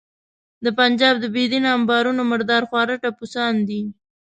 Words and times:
د 0.63 0.65
پنجاب 0.79 1.15
د 1.19 1.25
بې 1.35 1.43
دینه 1.51 1.69
امبارونو 1.77 2.21
مردار 2.31 2.63
خواره 2.69 2.95
ټپوسان 3.03 3.53
دي. 3.69 3.81